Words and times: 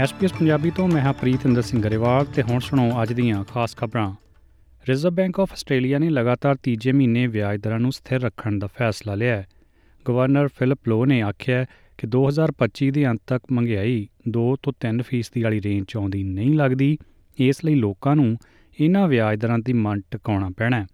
SPS 0.00 0.32
Punjabi 0.32 0.70
ਤੋਂ 0.70 0.88
ਮੈਂ 0.88 1.02
ਹਾਂ 1.02 1.12
ਪ੍ਰੀਤਿੰਦਰ 1.12 1.62
ਸਿੰਘ 1.62 1.82
ਗਰੇਵਾਲ 1.82 2.24
ਤੇ 2.24 2.42
ਹੁਣ 2.42 2.58
ਸੁਣੋ 2.58 3.02
ਅੱਜ 3.02 3.12
ਦੀਆਂ 3.12 3.44
ਖਾਸ 3.44 3.76
ਖਬਰਾਂ। 3.76 4.14
ਰਿਜ਼ਰਵ 4.88 5.12
ਬੈਂਕ 5.12 5.40
ਆਫ 5.40 5.52
ਆਸਟ੍ਰੇਲੀਆ 5.52 5.98
ਨੇ 5.98 6.10
ਲਗਾਤਾਰ 6.10 6.56
ਤੀਜੇ 6.56 6.92
ਮਹੀਨੇ 6.92 7.26
ਵਿਆਜ 7.26 7.60
ਦਰਾਂ 7.60 7.80
ਨੂੰ 7.80 7.92
ਸਥਿਰ 7.92 8.20
ਰੱਖਣ 8.20 8.58
ਦਾ 8.58 8.66
ਫੈਸਲਾ 8.66 9.14
ਲਿਆ 9.14 9.36
ਹੈ। 9.36 9.46
ਗਵਰਨਰ 10.08 10.48
ਫਿਲਿਪ 10.48 10.88
ਲੋ 10.88 11.04
ਨੇ 11.04 11.22
ਆਖਿਆ 11.22 11.64
ਕਿ 11.98 12.06
2025 12.06 12.90
ਦੇ 12.90 13.06
ਅੰਤ 13.06 13.20
ਤੱਕ 13.26 13.44
ਮਹਿੰਗਾਈ 13.52 14.08
2 14.28 14.56
ਤੋਂ 14.62 14.72
3% 14.80 15.02
ਫੀਸਦੀ 15.02 15.42
ਵਾਲੀ 15.42 15.62
ਰੇਂਜ 15.62 15.84
'ਚ 15.84 15.96
ਆਉਂਦੀ 15.96 16.22
ਨਹੀਂ 16.22 16.54
ਲੱਗਦੀ। 16.54 16.98
ਇਸ 17.38 17.64
ਲਈ 17.64 17.74
ਲੋਕਾਂ 17.74 18.16
ਨੂੰ 18.16 18.36
ਇਹਨਾਂ 18.80 19.08
ਵਿਆਜ 19.08 19.38
ਦਰਾਂ 19.38 19.58
ਦੀ 19.58 19.72
ਮੰਨ 19.72 20.00
ਟਿਕਾਉਣਾ 20.10 20.50
ਪੈਣਾ 20.56 20.80
ਹੈ। 20.80 20.86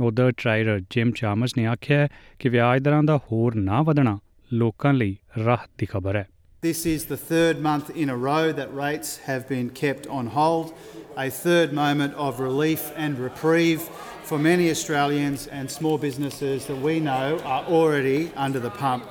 ਉਧਰ 0.00 0.32
ਟ੍ਰਾਇਰਰ 0.36 0.80
ਜਿਮ 0.90 1.10
ਚਾਮਸ 1.10 1.56
ਨੇ 1.56 1.66
ਆਖਿਆ 1.66 2.08
ਕਿ 2.38 2.48
ਵਿਆਜ 2.48 2.82
ਦਰਾਂ 2.82 3.02
ਦਾ 3.02 3.16
ਹੋਰ 3.16 3.54
ਨਾ 3.54 3.82
ਵਧਣਾ 3.82 4.18
ਲੋਕਾਂ 4.52 4.94
ਲਈ 4.94 5.16
ਰਾਹਤ 5.44 5.70
ਦੀ 5.78 5.86
ਖਬਰ 5.86 6.16
ਹੈ। 6.16 6.28
This 6.62 6.86
is 6.86 7.04
the 7.04 7.18
third 7.18 7.60
month 7.60 7.90
in 7.90 8.08
a 8.08 8.16
row 8.16 8.50
that 8.50 8.74
rates 8.74 9.18
have 9.18 9.46
been 9.46 9.68
kept 9.68 10.06
on 10.06 10.28
hold, 10.28 10.72
a 11.14 11.28
third 11.28 11.74
moment 11.74 12.14
of 12.14 12.40
relief 12.40 12.92
and 12.96 13.18
reprieve 13.18 13.82
for 14.24 14.38
many 14.38 14.70
Australians 14.70 15.46
and 15.48 15.70
small 15.70 15.98
businesses 15.98 16.64
that 16.64 16.80
we 16.80 16.98
know 16.98 17.38
are 17.44 17.62
already 17.66 18.30
under 18.36 18.58
the 18.58 18.70
pump, 18.70 19.04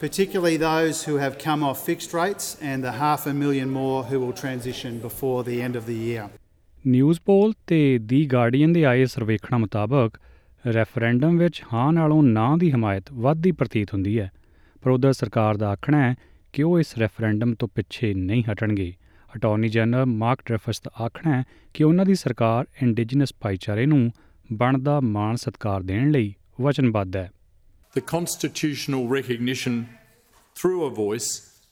particularly 0.00 0.56
those 0.56 1.04
who 1.04 1.16
have 1.16 1.38
come 1.38 1.62
off 1.62 1.84
fixed 1.84 2.14
rates 2.14 2.56
and 2.62 2.82
the 2.82 2.92
half 2.92 3.26
a 3.26 3.34
million 3.34 3.68
more 3.70 4.04
who 4.04 4.18
will 4.18 4.32
transition 4.34 4.98
before 4.98 5.44
the 5.44 5.60
end 5.62 5.76
of 5.76 5.84
the 5.86 5.98
year. 6.08 6.28
News 6.86 7.20
poll 7.26 7.52
ਤੇ 7.66 7.98
the 7.98 8.24
guardian 8.32 8.72
ਦੇ 8.72 8.84
ਆਏ 8.84 9.04
ਸਰਵੇਖਣਾਂ 9.04 9.58
ਮੁਤਾਬਕ 9.58 10.18
referendum 10.64 11.38
ਵਿੱਚ 11.38 11.62
ਹਾਂ 11.72 11.92
ਨਾਲੋਂ 11.92 12.22
ਨਾ 12.22 12.56
ਦੀ 12.60 12.70
ਹਮਾਇਤ 12.72 13.12
ਵੱਧਦੀ 13.12 13.52
ਪ੍ਰਤੀਤ 13.52 13.92
ਹੁੰਦੀ 13.94 14.18
ਹੈ 14.20 14.30
ਪਰ 14.82 14.90
ਉਧਰ 14.90 15.12
ਸਰਕਾਰ 15.12 15.56
ਦਾ 15.56 15.70
ਆਖਣਾ 15.72 16.02
ਹੈ 16.02 16.14
ਕਿ 16.56 16.62
ਉਹ 16.62 16.78
ਇਸ 16.80 16.96
ਰੈਫਰੈਂਡਮ 16.98 17.54
ਤੋਂ 17.54 17.66
ਪਿੱਛੇ 17.68 18.12
ਨਹੀਂ 18.14 18.42
ਹਟਣਗੇ 18.44 18.92
ਅਟਾਰਨੀ 19.36 19.68
ਜਨਰਲ 19.68 20.06
ਮਾਰਕ 20.06 20.42
ਡ੍ਰੈਫਸ 20.46 20.80
ਦਾ 20.82 20.90
ਆਖਣਾ 21.04 21.36
ਹੈ 21.36 21.42
ਕਿ 21.74 21.84
ਉਹਨਾਂ 21.84 22.04
ਦੀ 22.06 22.14
ਸਰਕਾਰ 22.14 22.66
ਇੰਡੀਜੀਨਸ 22.82 23.34
ਭਾਈਚਾਰੇ 23.40 23.84
ਨੂੰ 23.86 24.10
ਬਣਦਾ 24.52 24.98
ਮਾਣ 25.00 25.36
ਸਤਕਾਰ 25.36 25.82
ਦੇਣ 25.82 26.10
ਲਈ 26.10 26.32
ਵਚਨਬੱਧ 26.60 27.16
ਹੈ 27.16 27.30
the 27.94 28.02
constitutional 28.04 29.04
recognition 29.10 29.76
through 30.56 30.80
a 30.84 30.88
voice 30.92 31.28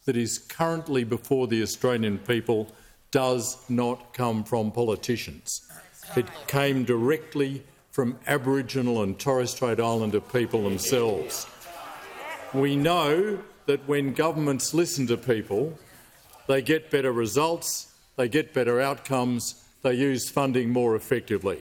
that 0.07 0.17
is 0.17 0.37
currently 0.51 1.03
before 1.07 1.41
the 1.47 1.63
Australian 1.63 2.19
people 2.29 2.61
does 3.13 3.51
not 3.79 4.05
come 4.13 4.45
from 4.45 4.71
politicians. 4.73 5.57
It 6.17 6.31
came 6.49 6.85
directly 6.85 7.51
from 7.95 8.15
Aboriginal 8.29 9.03
and 9.03 9.19
Torres 9.19 9.51
Strait 9.51 9.83
Islander 9.83 10.23
people 10.29 10.65
themselves. 10.65 11.43
We 12.57 12.77
know 12.79 13.11
that 13.69 13.81
when 13.87 14.13
governments 14.15 14.75
listen 14.75 15.07
to 15.07 15.17
people, 15.17 15.79
they 16.49 16.61
get 16.63 16.91
better 16.91 17.13
results, 17.15 17.69
they 18.19 18.29
get 18.29 18.53
better 18.53 18.81
outcomes, 18.81 19.55
they 19.85 19.95
use 19.95 20.29
funding 20.31 20.73
more 20.73 20.97
effectively. 20.97 21.57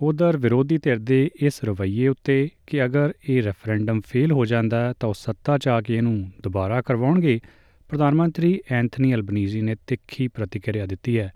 ਉਧਰ 0.00 0.36
ਵਿਰੋਧੀ 0.36 0.76
ਧਿਰ 0.78 0.98
ਦੇ 0.98 1.30
ਇਸ 1.42 1.62
ਰਵੱਈਏ 1.64 2.06
ਉੱਤੇ 2.08 2.36
ਕਿ 2.66 2.84
ਅਗਰ 2.84 3.12
ਇਹ 3.28 3.42
ਰੈਫਰੈਂਡਮ 3.42 4.00
ਫੇਲ 4.06 4.32
ਹੋ 4.32 4.44
ਜਾਂਦਾ 4.44 4.92
ਤਾਂ 5.00 5.08
ਉਹ 5.08 5.14
ਸੱਤਾ 5.14 5.58
'ਚ 5.58 5.68
ਆ 5.68 5.80
ਕੇ 5.80 5.96
ਇਹਨੂੰ 5.96 6.30
ਦੁਬਾਰਾ 6.42 6.80
ਕਰਵਾਉਣਗੇ 6.82 7.38
ਪ੍ਰਧਾਨ 7.90 8.14
ਮੰਤਰੀ 8.14 8.58
ਐਂਥਨੀ 8.72 9.14
ਅਲਬਨੀਜ਼ੀ 9.14 9.60
ਨੇ 9.60 9.76
ਤਿੱਖੀ 9.86 10.28
ਪ੍ਰਤੀਕਿਰਿਆ 10.28 10.86
ਦਿੱਤੀ 10.86 11.18
ਹੈ 11.18 11.30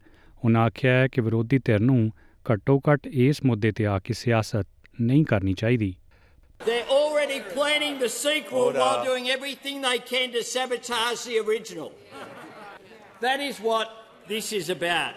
ਉਹਨਾਂ 0.44 0.64
ਆਖਿਆ 0.66 0.92
ਹੈ 0.92 1.06
ਕਿ 1.08 1.20
ਵਿਰੋਧੀ 1.20 1.58
ਧਿਰ 1.64 1.80
ਨੂੰ 1.80 2.10
ਘੱਟੋ-ਘੱਟ 2.46 3.06
ਇਸ 3.06 3.44
ਮੁੱਦੇ 3.44 3.72
ਤੇ 3.72 3.86
ਆ 3.86 3.98
ਕੇ 3.98 4.14
ਸਿਆਸਤ 4.14 4.66
ਨਹੀਂ 5.00 5.24
ਕਰਨੀ 5.24 5.54
ਚਾਹੀਦੀ 5.54 5.94
They're 6.60 6.86
already 7.26 7.44
planning 7.50 7.98
the 7.98 8.08
sequel 8.08 8.72
while 8.72 9.04
doing 9.04 9.28
everything 9.28 9.80
they 9.82 9.98
can 10.00 10.32
to 10.32 10.42
sabotage 10.44 11.24
the 11.24 11.38
original. 11.38 11.92
That 13.20 13.40
is 13.40 13.58
what 13.60 13.88
this 14.28 14.52
is 14.52 14.70
about. 14.70 15.14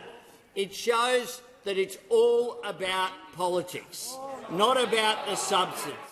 It 0.55 0.73
shows 0.75 1.41
that 1.65 1.77
it's 1.77 1.97
all 2.09 2.61
about 2.65 3.11
politics, 3.35 4.15
not 4.53 4.77
about 4.79 5.25
the 5.27 5.35
substance. 5.37 6.05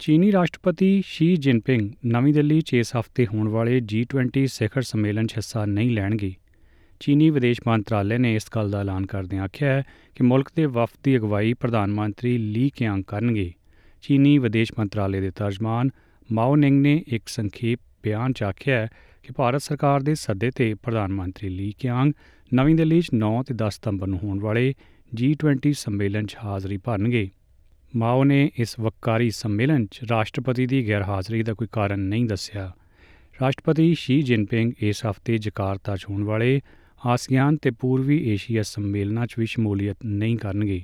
ਚੀਨੀ 0.00 0.30
ਰਾਸ਼ਟਰਪਤੀ 0.32 1.02
Shri 1.06 1.34
Jinping 1.36 1.90
ਨਵੀਂ 2.06 2.32
ਦਿੱਲੀ 2.34 2.60
'ਚ 2.60 2.74
ਇਸ 2.74 2.94
ਹਫ਼ਤੇ 2.96 3.26
ਹੋਣ 3.26 3.48
ਵਾਲੇ 3.48 3.80
G20 3.92 4.46
ਸਿਖਰ 4.50 4.82
ਸੰਮੇਲਨ 4.82 5.26
'ਚ 5.26 5.36
ਹਿੱਸਾ 5.36 5.64
ਨਹੀਂ 5.66 5.90
ਲੈਣਗੇ 5.90 6.32
ਚੀਨੀ 7.00 7.28
ਵਿਦੇਸ਼ 7.30 7.60
ਮੰਤਰਾਲੇ 7.66 8.18
ਨੇ 8.18 8.34
ਇਸ 8.34 8.46
ਗੱਲ 8.54 8.70
ਦਾ 8.70 8.80
ਐਲਾਨ 8.80 9.06
ਕਰਦਿਆਂ 9.06 9.44
ਆਖਿਆ 9.44 9.68
ਹੈ 9.68 9.84
ਕਿ 10.16 10.24
ਮੁਲਕ 10.24 10.50
ਦੇ 10.56 10.66
ਵਫਦ 10.66 10.98
ਦੀ 11.04 11.16
ਅਗਵਾਈ 11.16 11.54
ਪ੍ਰਧਾਨ 11.54 11.90
ਮੰਤਰੀ 11.92 12.36
ਲੀ 12.38 12.68
ਕਿਆਂਗ 12.76 13.02
ਕਰਨਗੇ 13.08 13.52
ਚੀਨੀ 14.02 14.38
ਵਿਦੇਸ਼ 14.38 14.72
ਮੰਤਰਾਲੇ 14.78 15.20
ਦੇ 15.20 15.30
ਤਰਜਮਾਨ 15.30 15.90
ਮਾਓ 16.32 16.56
ਨਿੰਗ 16.56 16.82
ਨੇ 16.82 17.04
ਇੱਕ 17.08 17.28
ਸੰਖੇਪ 17.28 17.80
ਬਿਆਨ 18.02 18.32
'ਚ 18.32 18.42
ਆਖਿਆ 18.42 18.80
ਹੈ 18.80 18.88
ਕਿ 19.22 19.32
ਭਾਰਤ 19.36 19.62
ਸਰਕਾਰ 19.62 20.00
ਦੇ 20.00 20.14
ਸੱਦੇ 20.14 20.50
ਤੇ 20.50 20.74
ਪ੍ਰਧਾਨ 20.74 21.12
ਮੰਤਰੀ 21.12 21.48
ਲੀ 21.48 21.72
ਕਿਆਂਗ 21.78 22.12
ਨਵੀਂ 22.54 22.74
ਦਿੱਲੀ 22.74 23.00
'ਚ 23.00 23.10
9 23.14 23.42
ਤੇ 23.42 23.54
10 23.54 23.70
ਸਤੰਬਰ 23.70 24.06
ਨੂੰ 24.06 24.18
ਹੋਣ 24.18 24.40
ਵਾਲੇ 24.40 24.74
G20 25.20 25.72
ਸੰਮੇਲਨ 25.72 26.26
'ਚ 26.26 26.36
ਹਾਜ਼ਰੀ 26.44 26.76
ਭਰਨਗੇ। 26.76 27.30
ਮਾਓ 27.96 28.24
ਨੇ 28.24 28.50
ਇਸ 28.58 28.78
ਵਕਾਰੀ 28.80 29.30
ਸੰਮੇਲਨ 29.30 29.86
'ਚ 29.86 30.00
ਰਾਸ਼ਟਰਪਤੀ 30.10 30.66
ਦੀ 30.66 30.88
ਗੈਰਹਾਜ਼ਰੀ 30.88 31.42
ਦਾ 31.42 31.54
ਕੋਈ 31.54 31.68
ਕਾਰਨ 31.72 32.00
ਨਹੀਂ 32.00 32.26
ਦੱਸਿਆ। 32.26 32.72
ਰਾਸ਼ਟਰਪਤੀ 33.42 33.94
ਸ਼ੀ 33.94 34.22
ਜਿਨਪਿੰਗ 34.22 34.72
ਇਸ 34.80 35.06
ਹਫ਼ਤੇ 35.06 35.38
ਜਕਾਰਤਾ 35.38 35.96
'ਚ 35.96 36.06
ਹੋਣ 36.10 36.24
ਵਾਲੇ 36.24 36.60
ਆਸੀਆਨ 37.06 37.56
ਤੇ 37.56 37.70
ਪੂਰਬੀ 37.70 38.32
ਏਸ਼ੀਆ 38.32 38.62
ਸੰਮੇਲਨਾਂ 38.62 39.26
'ਚ 39.26 39.34
ਵੀ 39.38 39.46
ਸ਼ਮੂਲੀਅਤ 39.46 39.96
ਨਹੀਂ 40.04 40.36
ਕਰਨਗੇ। 40.36 40.82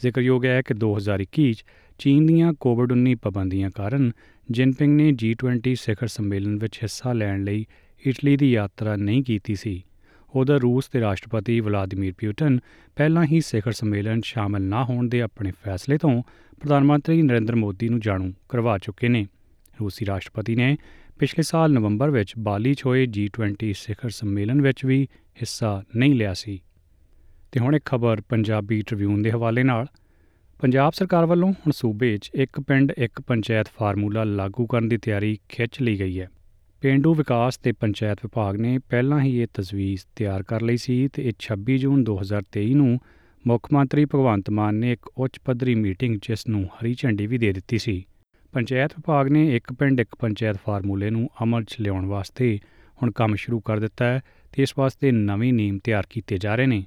ਜ਼ਿਕਰਯੋਗ 0.00 0.44
ਹੈ 0.44 0.62
ਕਿ 0.62 0.74
2021 0.74 1.52
'ਚ 1.52 1.64
ਚੀਨ 1.98 2.26
ਦੀਆਂ 2.26 2.52
ਕੋਵਿਡ-19 2.52 3.14
ਪਾਬੰਦੀਆਂ 3.22 3.70
ਕਾਰਨ 3.70 4.12
ਜਿਨਪਿੰਗ 4.50 4.96
ਨੇ 4.96 5.10
G20 5.10 5.74
ਸਿਖਰ 5.74 6.06
ਸੰਮੇਲਨ 6.06 6.58
ਵਿੱਚ 6.58 6.78
ਹਿੱਸਾ 6.78 7.12
ਲੈਣ 7.12 7.44
ਲਈ 7.44 7.66
ਇਟਲੀ 8.06 8.36
ਦੀ 8.36 8.52
ਯਾਤਰਾ 8.52 8.96
ਨਹੀਂ 8.96 9.22
ਕੀਤੀ 9.22 9.54
ਸੀ। 9.54 9.82
ਉਧਰ 10.34 10.60
ਰੂਸ 10.60 10.90
ਦੇ 10.92 11.00
ਰਾਸ਼ਟਰਪਤੀ 11.00 11.60
ਵਲਾਦੀਮੀਰ 11.60 12.12
ਪੁਟਿਨ 12.12 12.60
ਪਹਿਲਾਂ 12.96 13.24
ਹੀ 13.24 13.40
ਸਿਖਰ 13.40 13.72
ਸੰਮੇਲਨ 13.72 14.20
'ਚ 14.20 14.26
ਸ਼ਾਮਲ 14.26 14.62
ਨਾ 14.62 14.84
ਹੋਣ 14.84 15.08
ਦੇ 15.08 15.22
ਆਪਣੇ 15.22 15.52
ਫੈਸਲੇ 15.64 15.98
ਤੋਂ 15.98 16.22
ਪ੍ਰਧਾਨ 16.60 16.84
ਮੰਤਰੀ 16.84 17.22
ਨਰਿੰਦਰ 17.22 17.54
ਮੋਦੀ 17.54 17.88
ਨੂੰ 17.88 18.00
ਜਾਣੂ 18.00 18.32
ਕਰਵਾ 18.48 18.78
ਚੁੱਕੇ 18.78 19.08
ਨੇ। 19.08 19.26
ਰੂਸੀ 19.80 20.06
ਰਾਸ਼ਟਰਪਤੀ 20.06 20.56
ਨੇ 20.56 20.76
ਪਿਛਲੇ 21.18 21.42
ਸਾਲ 21.42 21.72
ਨਵੰਬਰ 21.72 22.10
ਵਿੱਚ 22.10 22.34
ਬਾਲੀ 22.38 22.74
'ਚ 22.74 22.86
ਹੋਏ 22.86 23.06
G20 23.06 23.72
ਸਿਖਰ 23.72 24.10
ਸੰਮੇਲਨ 24.10 24.62
ਵਿੱਚ 24.62 24.84
ਵੀ 24.84 25.04
ਹਿੱਸਾ 25.14 25.82
ਨਹੀਂ 25.96 26.14
ਲਿਆ 26.14 26.34
ਸੀ। 26.34 26.62
ਤੇ 27.56 27.60
ਹੁਣ 27.60 27.74
ਇੱਕ 27.74 27.84
ਖਬਰ 27.84 28.20
ਪੰਜਾਬੀ 28.20 28.82
ਟ੍ਰਿਬਿਊਨ 28.82 29.22
ਦੇ 29.22 29.30
ਹਵਾਲੇ 29.30 29.62
ਨਾਲ। 29.62 29.86
ਪੰਜਾਬ 30.60 30.92
ਸਰਕਾਰ 30.92 31.26
ਵੱਲੋਂ 31.26 31.52
ਹੁਣ 31.52 31.72
ਸੂਬੇ 31.72 32.16
'ਚ 32.16 32.30
ਇੱਕ 32.34 32.60
ਪਿੰਡ, 32.60 32.92
ਇੱਕ 32.98 33.20
ਪੰਚਾਇਤ 33.20 33.66
ਫਾਰਮੂਲਾ 33.78 34.24
ਲਾਗੂ 34.24 34.66
ਕਰਨ 34.66 34.88
ਦੀ 34.88 34.96
ਤਿਆਰੀ 34.96 35.38
ਖਿੱਚ 35.48 35.80
ਲਈ 35.82 35.98
ਗਈ 35.98 36.20
ਹੈ। 36.20 36.28
ਪੇਂਡੂ 36.80 37.14
ਵਿਕਾਸ 37.14 37.58
ਤੇ 37.58 37.72
ਪੰਚਾਇਤ 37.72 38.18
ਵਿਭਾਗ 38.24 38.56
ਨੇ 38.56 38.78
ਪਹਿਲਾਂ 38.78 39.20
ਹੀ 39.20 39.34
ਇਹ 39.40 39.46
ਤਜਵੀਜ਼ 39.54 40.02
ਤਿਆਰ 40.16 40.42
ਕਰ 40.42 40.62
ਲਈ 40.62 40.76
ਸੀ 40.76 40.96
ਤੇ 41.08 41.22
ਇਹ 41.28 41.32
26 41.38 41.76
ਜੂਨ 41.76 42.02
2023 42.04 42.74
ਨੂੰ 42.74 42.98
ਮੁੱਖ 43.46 43.72
ਮੰਤਰੀ 43.72 44.04
ਭਗਵੰਤ 44.04 44.50
ਮਾਨ 44.50 44.74
ਨੇ 44.74 44.92
ਇੱਕ 44.92 45.08
ਉੱਚ 45.16 45.38
ਪੱਧਰੀ 45.44 45.74
ਮੀਟਿੰਗ 45.74 46.16
ਜਿਸ 46.22 46.46
ਨੂੰ 46.48 46.64
ਹਰੀ 46.64 46.94
ਝੰਡੀ 46.94 47.26
ਵੀ 47.26 47.38
ਦੇ 47.38 47.52
ਦਿੱਤੀ 47.52 47.78
ਸੀ। 47.78 48.04
ਪੰਚਾਇਤ 48.52 48.92
ਵਿਭਾਗ 48.92 49.28
ਨੇ 49.28 49.56
ਇੱਕ 49.56 49.72
ਪਿੰਡ, 49.72 50.00
ਇੱਕ 50.00 50.14
ਪੰਚਾਇਤ 50.14 50.56
ਫਾਰਮੂਲੇ 50.66 51.10
ਨੂੰ 51.10 51.28
ਅਮਲ 51.42 51.64
'ਚ 51.64 51.76
ਲਿਆਉਣ 51.80 52.06
ਵਾਸਤੇ 52.06 52.58
ਹੁਣ 53.02 53.10
ਕੰਮ 53.10 53.34
ਸ਼ੁਰੂ 53.34 53.60
ਕਰ 53.60 53.80
ਦਿੱਤਾ 53.80 54.04
ਹੈ 54.04 54.20
ਤੇ 54.52 54.62
ਇਸ 54.62 54.74
ਵਾਸਤੇ 54.78 55.12
ਨਵੇਂ 55.12 55.52
ਨਿਯਮ 55.52 55.78
ਤਿਆਰ 55.78 56.06
ਕੀਤੇ 56.10 56.38
ਜਾ 56.38 56.54
ਰਹੇ 56.54 56.66
ਨੇ। 56.66 56.84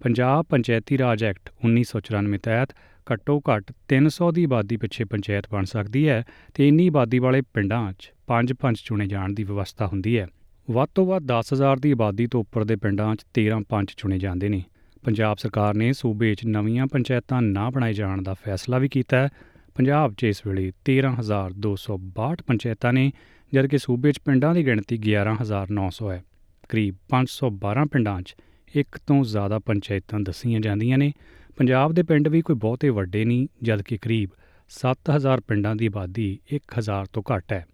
ਪੰਜਾਬ 0.00 0.44
ਪੰਚਾਇਤੀ 0.44 0.98
ਰਾਜ 0.98 1.24
ਐਕਟ 1.24 1.50
1994 1.66 2.38
ਤਹਿਤ 2.42 2.68
ਘੱਟੋ 3.12 3.40
ਘੱਟ 3.40 3.72
300 3.94 4.30
ਦੀ 4.32 4.44
ਆਬਾਦੀ 4.44 4.76
ਪਿੱਛੇ 4.76 5.04
ਪੰਚਾਇਤ 5.04 5.44
ਬਣ 5.52 5.64
ਸਕਦੀ 5.64 6.08
ਹੈ 6.08 6.24
ਤੇ 6.54 6.68
ਇੰਨੀ 6.68 6.88
ਆਬਾਦੀ 6.88 7.18
ਵਾਲੇ 7.18 7.40
ਪਿੰਡਾਂ 7.40 7.92
'ਚ 7.92 8.12
ਪੰਜ 8.26 8.52
ਪੰਚ 8.52 8.82
ਚੁਣੇ 8.84 9.06
ਜਾਣ 9.06 9.32
ਦੀ 9.32 9.44
ਵਿਵਸਥਾ 9.44 9.86
ਹੁੰਦੀ 9.86 10.18
ਹੈ। 10.18 10.26
ਵੱਧ 10.70 10.88
ਤੋਂ 10.94 11.06
ਵੱਧ 11.06 11.24
10000 11.24 11.80
ਦੀ 11.80 11.92
ਆਬਾਦੀ 11.92 12.26
ਤੋਂ 12.26 12.40
ਉੱਪਰ 12.40 12.64
ਦੇ 12.64 12.76
ਪਿੰਡਾਂ 12.76 13.16
'ਚ 13.16 13.24
13 13.34 13.62
ਪੰਚ 13.68 13.94
ਚੁਣੇ 13.96 14.18
ਜਾਂਦੇ 14.18 14.48
ਨੇ। 14.48 14.62
ਪੰਜਾਬ 15.04 15.36
ਸਰਕਾਰ 15.36 15.74
ਨੇ 15.74 15.92
ਸੂਬੇ 15.92 16.34
'ਚ 16.34 16.46
ਨਵੀਆਂ 16.46 16.86
ਪੰਚਾਇਤਾਂ 16.86 17.42
ਨਾ 17.42 17.70
ਬਣਾਏ 17.70 17.92
ਜਾਣ 17.92 18.22
ਦਾ 18.22 18.34
ਫੈਸਲਾ 18.34 18.78
ਵੀ 18.78 18.88
ਕੀਤਾ 18.88 19.16
ਹੈ। 19.16 19.28
ਪੰਜਾਬ 19.74 20.14
'ਚ 20.14 20.24
ਇਸ 20.24 20.46
ਵੇਲੇ 20.46 20.72
13262 20.84 22.42
ਪੰਚਾਇਤਾਂ 22.42 22.92
ਨੇ, 22.92 23.12
ਜਦਕਿ 23.52 23.78
ਸੂਬੇ 23.78 24.12
'ਚ 24.12 24.20
ਪਿੰਡਾਂ 24.20 24.54
ਦੀ 24.54 24.66
ਗਿਣਤੀ 24.66 24.96
11900 24.96 26.10
ਹੈ। 26.10 26.24
ਕਰੀਬ 26.68 26.94
512 27.08 27.86
ਪਿੰਡਾਂ 27.86 28.22
'ਚ 28.22 28.36
ਇੱਕ 28.74 28.98
ਤੋਂ 29.06 29.24
ਜ਼ਿਆਦਾ 29.24 29.58
ਪੰਚਾਇਤਾਂ 29.58 30.20
ਦੱਸੀਆਂ 30.20 30.60
ਜਾਂਦੀਆਂ 30.60 30.98
ਨੇ। 30.98 31.12
ਪੰਜਾਬ 31.56 31.92
ਦੇ 31.92 32.02
ਪਿੰਡ 32.02 32.28
ਵੀ 32.28 32.42
ਕੋਈ 32.42 32.56
ਬਹੁਤੇ 32.56 32.88
ਵੱਡੇ 32.88 33.24
ਨਹੀਂ, 33.24 33.48
ਜਦਕਿ 33.62 33.96
ਕਰੀਬ 33.96 34.30
7000 34.68 35.40
ਪਿੰਡਾਂ 35.40 35.76
ਦੀ 35.76 35.86
ਆਬਾਦੀ 35.86 36.38
1000 36.52 37.06
ਤੋਂ 37.06 37.22
ਘੱਟ 37.34 37.52
ਹੈ। 37.52 37.66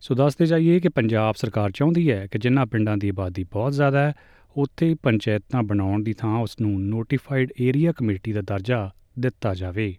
ਸੋ 0.00 0.14
ਦੱਸਦੇ 0.14 0.46
ਜਾਈਏ 0.46 0.80
ਕਿ 0.80 0.88
ਪੰਜਾਬ 0.88 1.34
ਸਰਕਾਰ 1.34 1.70
ਚਾਹੁੰਦੀ 1.70 2.10
ਹੈ 2.10 2.26
ਕਿ 2.26 2.38
ਜਿਨ੍ਹਾਂ 2.38 2.66
ਪਿੰਡਾਂ 2.66 2.96
ਦੀ 2.96 3.08
ਆਬਾਦੀ 3.08 3.44
ਬਹੁਤ 3.44 3.72
ਜ਼ਿਆਦਾ 3.72 3.98
ਹੈ, 3.98 4.14
ਉੱਥੇ 4.56 4.96
ਪੰਚਾਇਤਾਂ 5.02 5.62
ਬਣਾਉਣ 5.62 6.02
ਦੀ 6.02 6.12
ਥਾਂ 6.12 6.38
ਉਸ 6.38 6.56
ਨੂੰ 6.60 6.82
ਨੋਟੀਫਾਈਡ 6.82 7.52
ਏਰੀਆ 7.60 7.92
ਕਮੇਟੀ 7.92 8.32
ਦਾ 8.32 8.40
ਦਰਜਾ 8.40 8.90
ਦਿੱਤਾ 9.18 9.54
ਜਾਵੇ। 9.54 9.96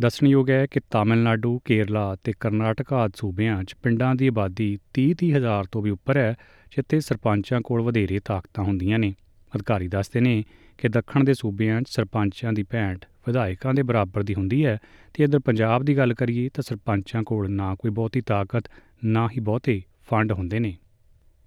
ਦੱਸਣਯੋਗ 0.00 0.50
ਹੈ 0.50 0.66
ਕਿ 0.66 0.80
ਤਾਮਿਲਨਾਡੂ, 0.90 1.58
ਕੇਰਲਾ 1.58 2.16
ਤੇ 2.24 2.32
ਕਰਨਾਟਕਾ 2.40 2.96
ਆਦਿ 2.96 3.12
ਸੂਬਿਆਂ 3.16 3.64
'ਚ 3.64 3.74
ਪਿੰਡਾਂ 3.82 4.14
ਦੀ 4.14 4.26
ਆਬਾਦੀ 4.28 4.78
30-30 4.94 5.32
ਹਜ਼ਾਰ 5.32 5.64
ਤੋਂ 5.64 5.82
ਵੀ 5.82 5.90
ਉੱਪਰ 5.90 6.16
ਹੈ, 6.16 6.34
ਜਿੱਥੇ 6.76 7.00
ਸਰਪੰਚਾਂ 7.00 7.60
ਕੋਲ 7.60 7.80
ਵਧੇਰੇ 7.80 8.20
ਤਾਕਤਾਂ 8.24 8.64
ਹੁੰਦੀਆਂ 8.64 8.98
ਨੇ। 8.98 9.14
ਅਧਿਕਾਰੀ 9.54 9.88
ਦੱਸਦੇ 9.88 10.20
ਨੇ 10.20 10.44
ਕਿ 10.78 10.88
ਦੱਖਣ 10.88 11.24
ਦੇ 11.24 11.34
ਸੂਬਿਆਂ 11.34 11.82
'ਚ 11.82 11.88
ਸਰਪੰਚਾਂ 11.88 12.52
ਦੀ 12.52 12.62
ਭੈਂਟ 12.62 13.04
ਵਿਧਾਇਕਾਂ 13.26 13.74
ਦੇ 13.74 13.82
ਬਰਾਬਰ 13.82 14.22
ਦੀ 14.22 14.34
ਹੁੰਦੀ 14.34 14.64
ਹੈ 14.66 14.78
ਤੇ 15.14 15.24
ਇਧਰ 15.24 15.38
ਪੰਜਾਬ 15.38 15.82
ਦੀ 15.82 15.96
ਗੱਲ 15.96 16.14
ਕਰੀਏ 16.14 16.48
ਤਾਂ 16.48 16.62
ਸਰਪੰਚਾਂ 16.62 17.22
ਕੋਲ 17.22 17.50
ਨਾ 17.50 17.74
ਕੋਈ 17.74 17.90
ਬਹੁਤੀ 17.90 18.20
ਤਾਕਤ, 18.20 18.64
ਨਾ 19.04 19.28
ਹੀ 19.28 19.40
ਬਹੁਤੇ 19.40 19.82
ਫੰਡ 20.10 20.32
ਹੁੰਦੇ 20.32 20.58
ਨੇ। 20.58 20.76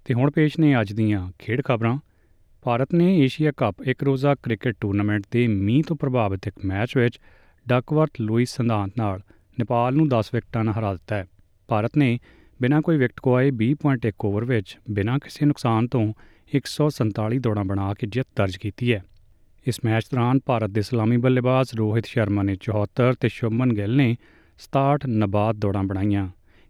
ਤੇ 0.06 0.14
ਹੁਣ 0.14 0.32
ਪੇਸ਼ 0.32 0.60
ਨੇ 0.60 0.82
ਅੱਜ 0.82 0.94
ਦੀਆਂ 0.94 1.32
ਖੇਡ 1.40 1.62
ਖਬਰਾਂ। 1.66 1.98
ਭਾਰਤ 2.62 2.94
ਨੇ 2.94 3.20
ਏਸ਼ੀਆ 3.20 3.52
ਕੱਪ 3.52 3.82
ਇੱਕ 3.82 4.04
ਰੋਜ਼ਾ 4.04 4.36
ਕ੍ਰਿਕਟ 4.36 4.76
ਟੂਰਨਾਮੈਂਟ 4.82 5.24
ਦੇ 5.32 5.48
ਮੀਂਹ 5.48 5.84
ਤੋਂ 5.88 5.96
ਪ੍ਰਭਾਵਿਤ 5.96 6.48
ਇੱਕ 6.48 6.66
ਮੈਚ 6.66 6.98
ਵਿੱਚ 6.98 7.20
ਡਕਵਰਥ 7.68 8.12
ਲੂਇਸ 8.22 8.56
ਸੰਧਾਂਤ 8.56 8.92
ਨਾਲ 8.98 9.20
ਨੇਪਾਲ 9.60 9.96
ਨੂੰ 9.96 10.08
10 10.08 10.30
ਵਿਕਟਾਂ 10.34 10.64
ਨਾਲ 10.64 10.74
ਹਰਾ 10.74 10.94
ਦਿੱਤਾ 10.94 11.16
ਹੈ। 11.16 11.26
ਭਾਰਤ 11.68 11.98
ਨੇ 11.98 12.20
ਬਿਨਾਂ 12.62 12.82
ਕੋਈ 12.82 12.98
ਵਿਕਟ 12.98 13.22
ਗਵਾਏ 13.26 13.52
20.1 13.52 14.26
ਓਵਰ 14.26 14.46
ਵਿੱਚ 14.46 14.78
ਬਿਨਾਂ 14.92 15.20
ਕਿਸੇ 15.20 15.46
ਨੁਕਸਾਨ 15.46 15.88
ਤੋਂ 15.88 16.14
147 16.56 17.40
ਦੌੜਾਂ 17.40 17.66
ਬਣਾ 17.66 17.94
ਕੇ 17.94 18.08
ਜਿੱਤ 18.08 18.28
ਦਰਜ 18.36 18.58
ਕੀਤੀ 18.58 18.94
ਹੈ। 18.94 19.04
ਇਸ 19.68 19.80
ਮੈਚ 19.86 20.06
ਦੌਰਾਨ 20.12 20.40
ਭਾਰਤ 20.46 20.70
ਦੇ 20.70 20.82
ਸਲਾਮੀ 20.82 21.18
ਬੱਲੇਬਾਜ਼ 21.18 21.76
ਰੋਹਿਤ 21.76 22.06
ਸ਼ਰਮਾ 22.06 22.44
ਨੇ 22.44 22.56
74 22.56 23.14
ਤੇ 23.20 23.30
ਸ਼ੁਭਮਨ 23.30 23.74
ਗਿੱਲ 23.74 23.96
ਨੇ 23.96 24.18
67 24.60 25.08
ਨਬਾਦ 25.08 25.56
ਦੌੜਾਂ 25.56 25.84
ਬਣਾਈਆਂ। 25.84 26.28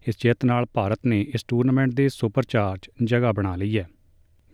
ਇਸ 0.08 0.16
ਜਿੱਤ 0.20 0.44
ਨਾਲ 0.44 0.66
ਭਾਰਤ 0.74 1.06
ਨੇ 1.06 1.20
ਇਸ 1.20 1.44
ਟੂਰਨਾਮੈਂਟ 1.48 1.94
ਦੇ 1.94 2.08
ਸੁਪਰ 2.08 2.42
ਚਾਰਜ 2.42 2.88
ਜਗ੍ਹਾ 3.04 3.32
ਬਣਾ 3.32 3.56
ਲਈ 3.56 3.78
ਹੈ। 3.78 3.88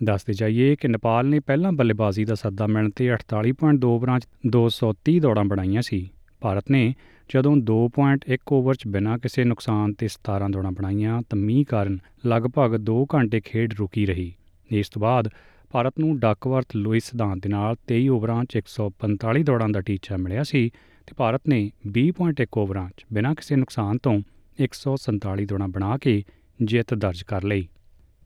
ਦੱਸਦੇ 0.02 0.32
ਜਾਈਏ 0.32 0.76
ਕਿ 0.76 0.88
ਨੇਪਾਲ 0.88 1.26
ਨੇ 1.26 1.40
ਪਹਿਲਾਂ 1.40 1.72
ਬੱਲੇਬਾਜ਼ੀ 1.72 2.24
ਦਾ 2.24 2.34
ਸੱਦਾ 2.34 2.66
ਮਿਲਣ 2.66 2.90
ਤੇ 2.90 3.10
48.2 3.12 3.84
ਓਵਰਾਂ 3.84 4.18
'ਚ 4.20 4.28
230 4.46 5.18
ਦੌੜਾਂ 5.20 5.44
ਬਣਾਈਆਂ 5.44 5.82
ਸੀ। 5.82 6.10
ਭਾਰਤ 6.40 6.70
ਨੇ 6.70 6.94
ਜਦੋਂ 7.34 7.56
2.1 7.56 8.52
ਓਵਰ 8.52 8.74
'ਚ 8.74 8.86
ਬਿਨਾਂ 8.86 9.18
ਕਿਸੇ 9.18 9.44
ਨੁਕਸਾਨ 9.44 9.92
ਤੇ 9.92 10.08
17 10.08 10.48
ਦੌੜਾਂ 10.48 10.72
ਬਣਾਈਆਂ 10.72 11.22
ਤਾਂ 11.22 11.38
ਮੀਂਹ 11.38 11.64
ਕਾਰਨ 11.68 11.98
ਲਗਭਗ 12.26 12.76
2 12.80 13.04
ਘੰਟੇ 13.14 13.40
ਖੇਡ 13.40 13.74
ਰੁਕੀ 13.74 14.06
ਰਹੀ। 14.06 14.34
ਇਸ 14.70 14.88
ਤੋਂ 14.88 15.02
ਬਾਅਦ 15.02 15.28
ਭਾਰਤ 15.70 15.94
ਨੂੰ 16.00 16.18
ਡਕਵਰਥ 16.18 16.76
ਲੂਇਸ 16.76 17.04
ਸਿਧਾਂਤ 17.04 17.38
ਦੇ 17.42 17.48
ਨਾਲ 17.48 17.76
23 17.88 18.08
ਓਵਰਾਂ 18.08 18.44
'ਚ 18.44 18.56
145 18.56 19.42
ਦੌੜਾਂ 19.42 19.68
ਦਾ 19.68 19.80
ਟੀਚਾ 19.80 20.16
ਮਿਲਿਆ 20.16 20.42
ਸੀ 20.42 20.68
ਤੇ 21.06 21.14
ਭਾਰਤ 21.16 21.42
ਨੇ 21.48 21.70
20.1 21.98 22.46
ਓਵਰਾਂ 22.56 22.90
'ਚ 22.96 23.04
ਬਿਨਾਂ 23.12 23.34
ਕਿਸੇ 23.34 23.56
ਨੁਕਸਾਨ 23.56 23.98
ਤੋਂ 23.98 24.20
147 24.60 25.44
ਦੌੜਾਂ 25.44 25.68
ਬਣਾ 25.68 25.98
ਕੇ 25.98 26.24
ਜਿੱਤ 26.62 26.94
ਦਰਜ 26.94 27.22
ਕਰ 27.22 27.44
ਲਈ। 27.44 27.68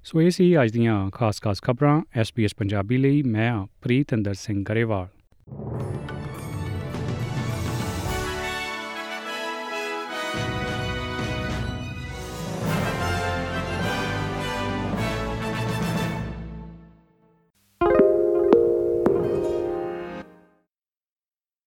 ਸੋ 0.04 0.22
ਇਹ 0.22 0.30
ਸੀ 0.30 0.62
ਅੱਜ 0.62 0.72
ਦੀਆਂ 0.72 1.10
ਖਾਸ-ਖਾਸ 1.10 1.62
ਖਬਰਾਂ। 1.62 2.02
ਐਸਪੀਐਸ 2.16 2.54
ਪੰਜਾਬੀ 2.54 2.96
ਲਈ 2.96 3.22
ਮੈਂ 3.22 3.66
ਪ੍ਰੀਤਿੰਦਰ 3.82 4.34
ਸਿੰਘ 4.34 4.64
ਗਰੇਵਾਲ। 4.64 5.08